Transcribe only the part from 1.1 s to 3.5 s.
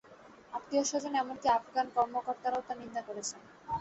এমনকি আফগান কর্মকর্তারাও তাঁর নিন্দা করেছেন।